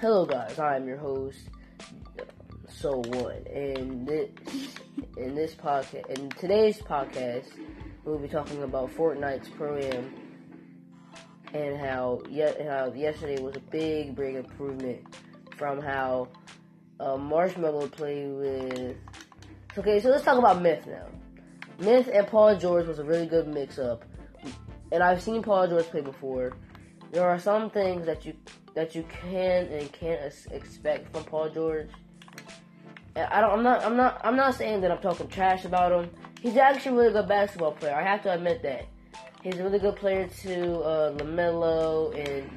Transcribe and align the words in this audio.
Hello, 0.00 0.24
guys. 0.24 0.56
I'm 0.60 0.86
your 0.86 0.96
host, 0.96 1.40
So 2.68 2.98
One, 2.98 3.44
and 3.52 4.06
this 4.06 4.30
in 5.16 5.34
this 5.34 5.54
podcast, 5.54 6.06
in 6.10 6.30
today's 6.30 6.78
podcast, 6.78 7.46
we'll 8.04 8.20
be 8.20 8.28
talking 8.28 8.62
about 8.62 8.94
Fortnite's 8.94 9.48
pro 9.48 9.76
am 9.76 10.14
and 11.52 11.76
how 11.78 12.22
yet 12.30 12.64
how 12.64 12.92
yesterday 12.92 13.42
was 13.42 13.56
a 13.56 13.60
big, 13.72 14.14
big 14.14 14.36
improvement 14.36 15.00
from 15.56 15.82
how 15.82 16.28
uh, 17.00 17.16
Marshmello 17.16 17.90
played 17.90 18.30
with. 18.34 18.96
Okay, 19.76 19.98
so 19.98 20.10
let's 20.10 20.22
talk 20.22 20.38
about 20.38 20.62
Myth 20.62 20.86
now. 20.86 21.08
Myth 21.80 22.08
and 22.14 22.24
Paul 22.28 22.56
George 22.56 22.86
was 22.86 23.00
a 23.00 23.04
really 23.04 23.26
good 23.26 23.48
mix-up, 23.48 24.04
and 24.92 25.02
I've 25.02 25.20
seen 25.20 25.42
Paul 25.42 25.66
George 25.66 25.86
play 25.86 26.02
before. 26.02 26.52
There 27.10 27.26
are 27.26 27.38
some 27.38 27.70
things 27.70 28.04
that 28.06 28.26
you 28.26 28.34
that 28.74 28.94
you 28.94 29.04
can 29.22 29.66
and 29.66 29.90
can't 29.92 30.20
expect 30.50 31.12
from 31.12 31.24
Paul 31.24 31.48
George. 31.48 31.88
And 33.16 33.26
I 33.32 33.40
don't. 33.40 33.50
I'm 33.50 33.62
not. 33.62 33.84
I'm 33.84 33.96
not. 33.96 34.20
I'm 34.22 34.36
not 34.36 34.54
saying 34.54 34.82
that 34.82 34.90
I'm 34.90 35.00
talking 35.00 35.26
trash 35.28 35.64
about 35.64 35.92
him. 35.92 36.10
He's 36.40 36.56
actually 36.56 36.92
a 36.92 36.98
really 37.00 37.12
good 37.12 37.28
basketball 37.28 37.72
player. 37.72 37.94
I 37.94 38.02
have 38.02 38.22
to 38.22 38.32
admit 38.32 38.62
that. 38.62 38.86
He's 39.42 39.58
a 39.58 39.64
really 39.64 39.78
good 39.78 39.96
player 39.96 40.28
to 40.42 40.80
uh, 40.80 41.12
LaMelo 41.14 42.14
and 42.14 42.50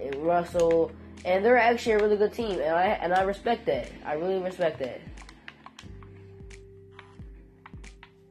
and 0.00 0.14
Russell, 0.16 0.90
and 1.24 1.44
they're 1.44 1.56
actually 1.56 1.92
a 1.92 1.98
really 1.98 2.16
good 2.16 2.32
team, 2.32 2.60
and 2.60 2.74
I 2.74 2.86
and 2.86 3.14
I 3.14 3.22
respect 3.22 3.66
that. 3.66 3.90
I 4.04 4.14
really 4.14 4.38
respect 4.40 4.80
that. 4.80 5.00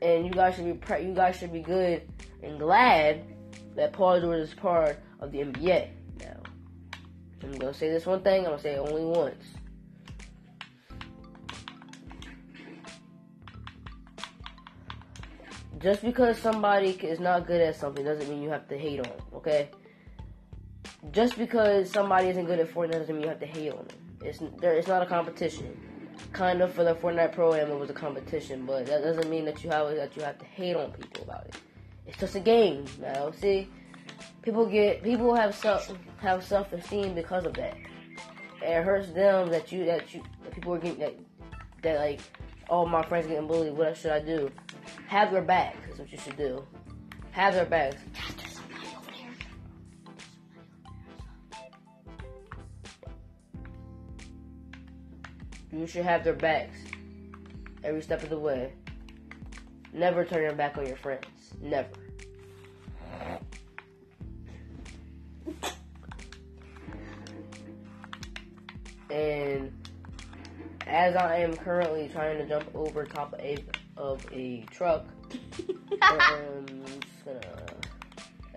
And 0.01 0.25
you 0.25 0.31
guys 0.31 0.55
should 0.55 0.65
be 0.65 0.73
pre- 0.73 1.05
you 1.05 1.13
guys 1.13 1.37
should 1.37 1.53
be 1.53 1.61
good 1.61 2.03
and 2.43 2.59
glad 2.59 3.23
that 3.75 3.93
Paul 3.93 4.19
George 4.19 4.41
is 4.41 4.53
part 4.53 4.99
of 5.19 5.31
the 5.31 5.39
NBA. 5.39 5.89
Now, 6.19 6.41
I'm 7.43 7.51
gonna 7.53 7.73
say 7.73 7.89
this 7.89 8.05
one 8.05 8.21
thing. 8.21 8.45
I'm 8.45 8.51
gonna 8.51 8.61
say 8.61 8.73
it 8.73 8.79
only 8.79 9.05
once. 9.05 9.43
Just 15.79 16.01
because 16.01 16.39
somebody 16.39 16.89
is 16.89 17.19
not 17.19 17.45
good 17.45 17.61
at 17.61 17.75
something 17.75 18.03
doesn't 18.03 18.27
mean 18.29 18.41
you 18.41 18.49
have 18.49 18.67
to 18.67 18.77
hate 18.77 18.99
on 18.99 19.05
them, 19.05 19.25
okay? 19.35 19.69
Just 21.11 21.37
because 21.37 21.91
somebody 21.91 22.29
isn't 22.29 22.45
good 22.45 22.59
at 22.59 22.73
Fortnite 22.73 22.93
doesn't 22.93 23.15
mean 23.15 23.23
you 23.23 23.29
have 23.29 23.39
to 23.39 23.45
hate 23.45 23.71
on 23.71 23.85
them. 23.85 23.97
It's 24.21 24.41
there. 24.59 24.73
It's 24.73 24.87
not 24.87 25.03
a 25.03 25.05
competition. 25.05 25.79
Kind 26.33 26.61
of 26.61 26.73
for 26.73 26.83
the 26.83 26.95
Fortnite 26.95 27.33
Pro 27.33 27.53
Am, 27.53 27.69
it 27.69 27.79
was 27.79 27.91
a 27.91 27.93
competition, 27.93 28.65
but 28.65 28.87
that 28.87 29.03
doesn't 29.03 29.29
mean 29.29 29.45
that 29.45 29.63
you 29.63 29.69
have 29.69 29.95
that 29.95 30.15
you 30.15 30.23
have 30.23 30.39
to 30.39 30.45
hate 30.45 30.75
on 30.75 30.91
people 30.93 31.23
about 31.23 31.45
it. 31.45 31.55
It's 32.07 32.17
just 32.17 32.35
a 32.35 32.39
game, 32.39 32.85
now. 32.99 33.31
See, 33.31 33.69
people 34.47 34.65
get 34.65 35.03
people 35.03 35.35
have 35.35 35.53
self 35.53 35.91
have 36.19 36.41
self 36.41 36.71
esteem 36.71 37.13
because 37.13 37.45
of 37.45 37.53
that. 37.55 37.75
And 38.63 38.73
it 38.75 38.83
hurts 38.85 39.09
them 39.09 39.49
that 39.49 39.73
you 39.73 39.83
that 39.83 40.13
you 40.13 40.23
that 40.41 40.53
people 40.53 40.73
are 40.73 40.79
getting 40.79 40.99
that 40.99 41.15
that 41.81 41.99
like, 41.99 42.21
oh 42.69 42.85
my 42.85 43.03
friends 43.03 43.27
getting 43.27 43.45
bullied. 43.45 43.73
What 43.73 43.97
should 43.97 44.11
I 44.11 44.21
do? 44.21 44.49
Have 45.07 45.33
their 45.33 45.41
back 45.41 45.75
is 45.91 45.99
what 45.99 46.09
you 46.09 46.17
should 46.17 46.37
do. 46.37 46.65
Have 47.31 47.55
their 47.55 47.65
backs. 47.65 48.01
You 55.73 55.85
should 55.87 56.05
have 56.05 56.23
their 56.23 56.33
backs 56.33 56.77
every 57.83 58.01
step 58.01 58.23
of 58.23 58.29
the 58.29 58.39
way. 58.39 58.71
Never 59.91 60.23
turn 60.23 60.41
your 60.41 60.53
back 60.53 60.77
on 60.77 60.87
your 60.87 60.95
friends. 60.95 61.25
Never. 61.61 62.06
And 69.09 69.71
as 70.85 71.15
I 71.15 71.37
am 71.37 71.55
currently 71.55 72.09
trying 72.09 72.37
to 72.37 72.47
jump 72.47 72.69
over 72.75 73.05
top 73.05 73.33
of 73.33 73.39
a, 73.39 73.57
of 73.95 74.25
a 74.31 74.65
truck, 74.71 75.05
I'm 76.01 76.65
just 76.85 77.25
gonna 77.25 77.39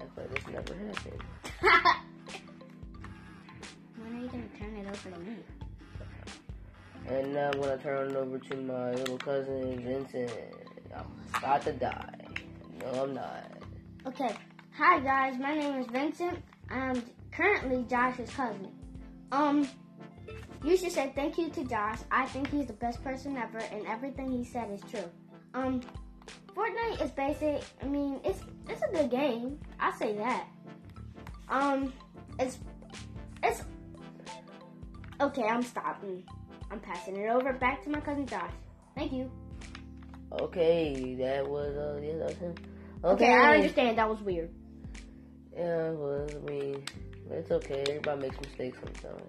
act 0.00 0.16
like 0.16 0.34
this 0.34 0.46
never 0.52 0.74
happened. 0.74 1.22
when 3.96 4.16
are 4.16 4.20
you 4.20 4.28
gonna 4.28 4.44
turn 4.58 4.76
it 4.76 4.86
over 4.86 5.10
to 5.10 5.20
me? 5.20 5.36
And 7.08 7.34
now 7.34 7.50
I'm 7.52 7.60
gonna 7.60 7.78
turn 7.78 8.10
it 8.10 8.16
over 8.16 8.38
to 8.38 8.56
my 8.56 8.92
little 8.92 9.18
cousin 9.18 9.80
Vincent. 9.80 10.32
I'm 10.94 11.06
about 11.36 11.62
to 11.62 11.72
die. 11.72 12.26
No, 12.80 13.04
I'm 13.04 13.14
not. 13.14 13.50
Okay. 14.06 14.34
Hi 14.76 15.00
guys, 15.00 15.38
my 15.38 15.54
name 15.54 15.80
is 15.80 15.86
Vincent. 15.88 16.38
I'm 16.70 17.02
currently 17.32 17.84
Josh's 17.88 18.30
cousin. 18.30 18.68
Um, 19.32 19.68
you 20.64 20.76
should 20.76 20.92
say 20.92 21.12
thank 21.14 21.38
you 21.38 21.48
to 21.50 21.64
Josh. 21.64 21.98
I 22.10 22.26
think 22.26 22.50
he's 22.50 22.66
the 22.66 22.74
best 22.74 23.02
person 23.02 23.36
ever, 23.36 23.58
and 23.58 23.86
everything 23.86 24.30
he 24.30 24.44
said 24.44 24.70
is 24.70 24.80
true. 24.90 25.08
Um, 25.54 25.80
Fortnite 26.54 27.02
is 27.02 27.10
basic. 27.10 27.62
I 27.82 27.86
mean, 27.86 28.20
it's 28.24 28.40
it's 28.68 28.82
a 28.82 28.92
good 28.92 29.10
game. 29.10 29.58
I 29.78 29.92
say 29.98 30.14
that. 30.16 30.46
Um, 31.48 31.92
it's 32.38 32.58
it's 33.42 33.62
okay. 35.20 35.44
I'm 35.44 35.62
stopping. 35.62 36.22
I'm 36.70 36.80
passing 36.80 37.16
it 37.16 37.28
over 37.28 37.52
back 37.52 37.82
to 37.84 37.90
my 37.90 38.00
cousin 38.00 38.26
Josh. 38.26 38.52
Thank 38.94 39.12
you. 39.12 39.30
Okay, 40.32 41.16
that 41.18 41.48
was 41.48 41.74
uh, 41.76 42.00
yeah, 42.02 42.18
that 42.18 42.28
was 42.28 42.36
him. 42.36 42.54
Okay, 43.02 43.24
Okay, 43.24 43.32
I 43.32 43.54
understand. 43.56 43.98
That 43.98 44.08
was 44.08 44.20
weird. 44.20 44.50
Yeah, 45.54 45.90
it 45.90 45.96
was. 45.96 46.30
I 46.34 46.50
mean, 46.50 46.84
it's 47.30 47.50
okay. 47.50 47.84
Everybody 47.88 48.22
makes 48.22 48.40
mistakes 48.40 48.78
sometimes. 48.78 49.22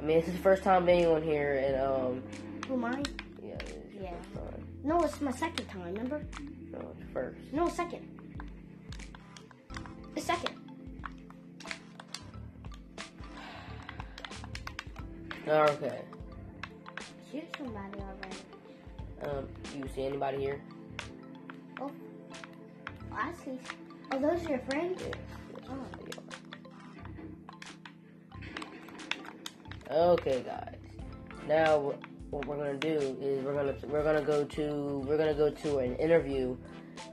I 0.00 0.04
mean, 0.04 0.18
it's 0.18 0.28
his 0.28 0.36
first 0.40 0.62
time 0.62 0.86
being 0.86 1.06
on 1.06 1.22
here, 1.22 1.54
and 1.66 1.80
um, 1.80 2.22
Who 2.68 2.76
mine? 2.76 3.04
yeah, 3.42 3.56
Yeah. 4.00 4.14
No, 4.84 5.00
it's 5.02 5.20
my 5.20 5.32
second 5.32 5.66
time. 5.68 5.82
Remember? 5.92 6.22
No, 6.72 6.78
it's 6.98 7.12
first. 7.12 7.38
No, 7.52 7.68
second. 7.68 8.06
The 10.14 10.20
second. 10.20 10.54
Okay. 15.46 16.00
Shoot 17.32 17.44
somebody 17.56 17.98
already. 18.00 18.36
Um, 19.22 19.48
you 19.76 19.84
see 19.94 20.04
anybody 20.04 20.38
here? 20.38 20.60
Oh, 21.80 21.90
I 23.12 23.32
see. 23.44 23.58
Oh, 24.12 24.18
those 24.20 24.44
are 24.46 24.50
your 24.50 24.58
friends? 24.60 25.00
Yes. 25.02 25.14
yes, 25.54 25.68
Oh. 25.70 26.07
Okay, 29.90 30.42
guys. 30.44 30.76
Now 31.46 31.94
what 32.30 32.46
we're 32.46 32.56
gonna 32.58 32.76
do 32.76 33.16
is 33.20 33.42
we're 33.44 33.54
gonna 33.54 33.74
we're 33.88 34.02
gonna 34.04 34.22
go 34.22 34.44
to 34.44 35.02
we're 35.06 35.16
gonna 35.16 35.34
go 35.34 35.50
to 35.50 35.78
an 35.78 35.96
interview, 35.96 36.56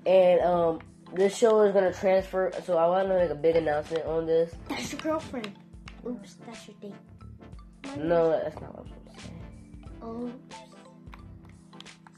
and 0.06 0.42
um 0.42 0.80
this 1.14 1.36
show 1.38 1.62
is 1.62 1.74
gonna 1.74 1.94
transfer. 1.94 2.52
So 2.66 2.78
I 2.78 2.88
want 2.88 3.08
to 3.08 3.14
make 3.18 3.30
a 3.30 3.36
big 3.36 3.56
announcement 3.56 4.06
on 4.06 4.26
this. 4.26 4.54
That's 4.68 4.92
your 4.92 5.02
girlfriend. 5.02 5.52
Oops, 6.06 6.36
that's 6.46 6.68
your 6.68 6.76
date. 6.82 6.94
My- 7.86 7.96
No, 7.96 8.30
that's 8.32 8.60
not 8.60 8.76
what 8.76 8.86
I'm 8.86 8.88
supposed 8.90 9.16
to 9.18 9.22
say. 9.24 9.30
Oops. 10.06 10.34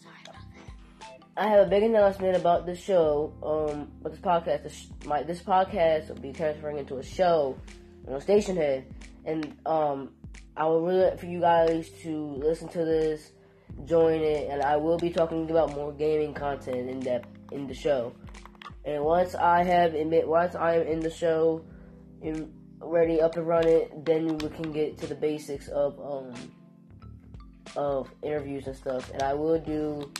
Sorry 0.01 0.15
about 0.25 0.35
that. 0.55 1.19
I 1.37 1.47
have 1.49 1.67
a 1.67 1.69
big 1.69 1.83
announcement 1.83 2.35
about 2.35 2.65
this 2.65 2.79
show. 2.79 3.31
Um, 3.43 3.91
but 4.01 4.11
this 4.13 4.21
podcast, 4.21 4.63
this, 4.63 4.73
sh- 4.73 5.05
my 5.05 5.21
this 5.21 5.41
podcast 5.43 6.07
will 6.09 6.15
be 6.15 6.33
transferring 6.33 6.77
into 6.77 6.97
a 6.97 7.03
show, 7.03 7.55
you 8.05 8.11
know, 8.13 8.17
Stationhead, 8.17 8.85
and 9.25 9.55
um, 9.67 10.09
I 10.57 10.65
would 10.65 10.83
really 10.83 11.05
like 11.05 11.19
for 11.19 11.27
you 11.27 11.39
guys 11.39 11.89
to 12.01 12.33
listen 12.37 12.67
to 12.69 12.83
this, 12.83 13.31
join 13.85 14.21
it, 14.21 14.49
and 14.49 14.63
I 14.63 14.75
will 14.75 14.97
be 14.97 15.11
talking 15.11 15.49
about 15.49 15.75
more 15.75 15.91
gaming 15.93 16.33
content 16.33 16.89
in 16.89 16.99
depth 16.99 17.27
in 17.51 17.67
the 17.67 17.73
show. 17.73 18.13
And 18.83 19.03
once 19.03 19.35
I 19.35 19.63
have 19.63 19.93
admit, 19.93 20.27
once 20.27 20.55
I 20.55 20.77
am 20.77 20.87
in 20.87 20.99
the 20.99 21.11
show, 21.11 21.63
ready 22.79 23.21
up 23.21 23.35
and 23.35 23.47
running, 23.47 23.89
then 24.03 24.37
we 24.39 24.49
can 24.49 24.71
get 24.71 24.97
to 24.99 25.07
the 25.07 25.15
basics 25.15 25.67
of 25.67 25.99
um 25.99 26.33
of 27.75 28.09
interviews 28.23 28.65
and 28.65 28.75
stuff. 28.75 29.11
And 29.11 29.21
I 29.21 29.33
will 29.33 29.59
do 29.59 30.11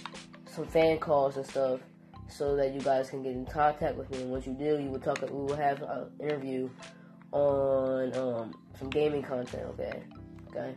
some 0.45 0.68
fan 0.68 1.00
calls 1.00 1.38
and 1.38 1.45
stuff 1.45 1.80
so 2.30 2.56
that 2.57 2.74
you 2.74 2.81
guys 2.81 3.10
can 3.10 3.24
get 3.24 3.33
in 3.33 3.45
contact 3.45 3.98
with 3.98 4.10
me. 4.12 4.22
And 4.22 4.31
once 4.31 4.45
you 4.45 4.54
do, 4.54 4.80
you 4.80 4.90
will 4.90 5.00
talk. 5.00 5.22
We 5.22 5.30
will 5.30 5.56
have 5.56 5.81
an 5.81 6.12
interview 6.19 6.69
on 7.31 8.16
um, 8.16 8.54
some 8.78 8.90
gaming 8.90 9.24
content. 9.24 9.63
Okay, 9.69 10.04
okay. 10.57 10.75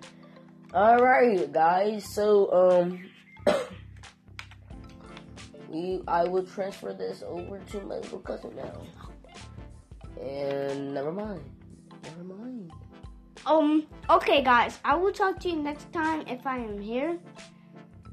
All 0.74 0.98
right, 0.98 1.50
guys. 1.52 2.04
So 2.14 2.52
um, 2.52 3.10
we 5.68 6.00
I 6.06 6.24
will 6.24 6.44
transfer 6.44 6.92
this 6.92 7.22
over 7.26 7.58
to 7.58 7.80
my 7.82 7.96
little 7.96 8.20
cousin 8.20 8.54
now. 8.56 8.80
And 10.20 10.92
never 10.94 11.12
mind, 11.12 11.40
never 12.04 12.24
mind. 12.24 12.72
Um, 13.46 13.86
okay, 14.10 14.42
guys. 14.42 14.78
I 14.84 14.94
will 14.96 15.12
talk 15.12 15.40
to 15.40 15.48
you 15.48 15.56
next 15.56 15.90
time 15.92 16.24
if 16.26 16.46
I 16.46 16.58
am 16.58 16.78
here. 16.80 17.18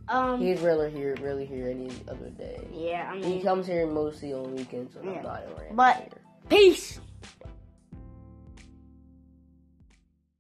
Um, 0.08 0.40
He's 0.40 0.62
really 0.62 0.90
here, 0.90 1.18
really 1.22 1.46
here 1.46 1.68
any 1.68 1.92
other 2.08 2.30
day. 2.30 2.66
yeah, 2.72 3.12
I 3.14 3.18
He 3.18 3.42
comes 3.42 3.68
here 3.68 3.86
mostly 3.86 4.32
on 4.34 4.56
weekends 4.56 4.96
when 4.96 5.04
Yeah. 5.06 5.18
I'm 5.18 5.24
not 5.24 5.44
around 5.44 5.76
But- 5.76 5.96
here. 5.98 6.08
peace. 6.48 7.02